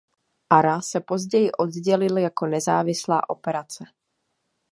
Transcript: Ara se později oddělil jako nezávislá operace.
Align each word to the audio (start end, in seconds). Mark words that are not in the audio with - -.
Ara 0.49 0.81
se 0.81 0.99
později 0.99 1.51
oddělil 1.51 2.17
jako 2.17 2.45
nezávislá 2.45 3.29
operace. 3.29 3.85